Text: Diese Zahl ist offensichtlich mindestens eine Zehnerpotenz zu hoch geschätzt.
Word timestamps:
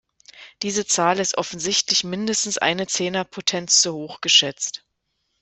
Diese 0.63 0.87
Zahl 0.87 1.19
ist 1.19 1.37
offensichtlich 1.37 2.03
mindestens 2.03 2.57
eine 2.57 2.87
Zehnerpotenz 2.87 3.83
zu 3.83 3.93
hoch 3.93 4.19
geschätzt. 4.19 4.83